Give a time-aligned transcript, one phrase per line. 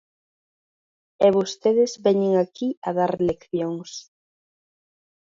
[1.25, 3.91] E vostedes veñen aquí a dar leccións.